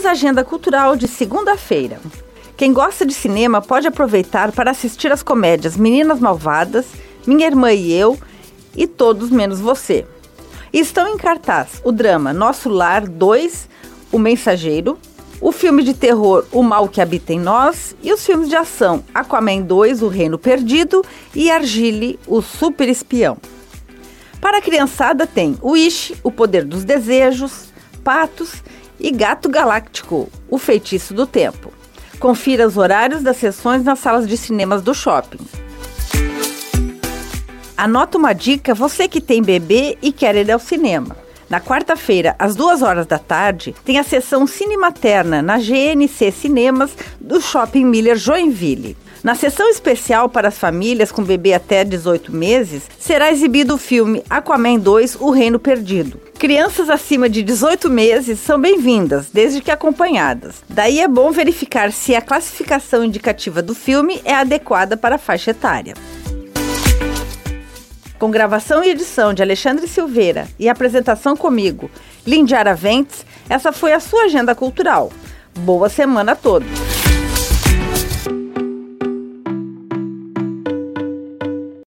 Vamos 0.00 0.08
à 0.08 0.12
agenda 0.12 0.42
cultural 0.42 0.96
de 0.96 1.06
segunda-feira. 1.06 2.00
Quem 2.56 2.72
gosta 2.72 3.04
de 3.04 3.12
cinema 3.12 3.60
pode 3.60 3.86
aproveitar 3.86 4.50
para 4.50 4.70
assistir 4.70 5.12
as 5.12 5.22
comédias 5.22 5.76
Meninas 5.76 6.18
Malvadas, 6.18 6.86
Minha 7.26 7.46
Irmã 7.46 7.70
e 7.70 7.92
Eu 7.92 8.18
e 8.74 8.86
Todos 8.86 9.28
Menos 9.28 9.60
Você. 9.60 10.06
Estão 10.72 11.06
em 11.06 11.18
cartaz 11.18 11.82
o 11.84 11.92
drama 11.92 12.32
Nosso 12.32 12.70
Lar 12.70 13.06
2, 13.06 13.68
O 14.10 14.18
Mensageiro, 14.18 14.98
o 15.38 15.52
filme 15.52 15.82
de 15.82 15.92
terror 15.92 16.46
O 16.50 16.62
Mal 16.62 16.88
que 16.88 17.02
Habita 17.02 17.34
em 17.34 17.38
Nós 17.38 17.94
e 18.02 18.10
os 18.10 18.24
filmes 18.24 18.48
de 18.48 18.56
ação 18.56 19.04
Aquaman 19.12 19.60
2, 19.60 20.00
O 20.00 20.08
Reino 20.08 20.38
Perdido 20.38 21.04
e 21.34 21.50
Argile, 21.50 22.18
o 22.26 22.40
Super 22.40 22.88
Espião. 22.88 23.36
Para 24.40 24.56
a 24.56 24.62
criançada 24.62 25.26
tem 25.26 25.58
Wish, 25.62 26.14
O 26.22 26.32
Poder 26.32 26.64
dos 26.64 26.84
Desejos, 26.84 27.68
Patos 28.02 28.62
e 29.00 29.10
Gato 29.10 29.48
Galáctico, 29.48 30.30
O 30.48 30.58
Feitiço 30.58 31.14
do 31.14 31.26
Tempo. 31.26 31.72
Confira 32.18 32.66
os 32.66 32.76
horários 32.76 33.22
das 33.22 33.38
sessões 33.38 33.82
nas 33.82 33.98
salas 33.98 34.28
de 34.28 34.36
cinemas 34.36 34.82
do 34.82 34.94
shopping. 34.94 35.38
Anota 37.76 38.18
uma 38.18 38.34
dica 38.34 38.74
você 38.74 39.08
que 39.08 39.22
tem 39.22 39.42
bebê 39.42 39.96
e 40.02 40.12
quer 40.12 40.36
ir 40.36 40.50
ao 40.50 40.58
cinema. 40.58 41.16
Na 41.48 41.60
quarta-feira, 41.60 42.36
às 42.38 42.54
duas 42.54 42.82
horas 42.82 43.06
da 43.06 43.18
tarde, 43.18 43.74
tem 43.84 43.98
a 43.98 44.04
sessão 44.04 44.46
Cine 44.46 44.76
Materna 44.76 45.42
na 45.42 45.58
GNC 45.58 46.30
Cinemas 46.30 46.92
do 47.18 47.40
Shopping 47.40 47.86
Miller 47.86 48.16
Joinville. 48.16 48.96
Na 49.24 49.34
sessão 49.34 49.68
especial 49.68 50.28
para 50.28 50.48
as 50.48 50.58
famílias 50.58 51.10
com 51.10 51.24
bebê 51.24 51.52
até 51.52 51.82
18 51.82 52.32
meses, 52.32 52.82
será 52.98 53.32
exibido 53.32 53.74
o 53.74 53.78
filme 53.78 54.22
Aquaman 54.30 54.78
2 54.78 55.16
O 55.16 55.30
Reino 55.30 55.58
Perdido. 55.58 56.29
Crianças 56.40 56.88
acima 56.88 57.28
de 57.28 57.42
18 57.42 57.90
meses 57.90 58.40
são 58.40 58.58
bem-vindas, 58.58 59.28
desde 59.30 59.60
que 59.60 59.70
acompanhadas. 59.70 60.62
Daí 60.70 60.98
é 60.98 61.06
bom 61.06 61.30
verificar 61.30 61.92
se 61.92 62.16
a 62.16 62.22
classificação 62.22 63.04
indicativa 63.04 63.60
do 63.60 63.74
filme 63.74 64.22
é 64.24 64.32
adequada 64.32 64.96
para 64.96 65.16
a 65.16 65.18
faixa 65.18 65.50
etária. 65.50 65.92
Com 68.18 68.30
gravação 68.30 68.82
e 68.82 68.88
edição 68.88 69.34
de 69.34 69.42
Alexandre 69.42 69.86
Silveira 69.86 70.48
e 70.58 70.66
apresentação 70.66 71.36
comigo, 71.36 71.90
Lindiara 72.26 72.74
Ventes, 72.74 73.26
essa 73.46 73.70
foi 73.70 73.92
a 73.92 74.00
sua 74.00 74.22
agenda 74.22 74.54
cultural. 74.54 75.12
Boa 75.58 75.90
semana 75.90 76.32
a 76.32 76.36
todos! 76.36 76.89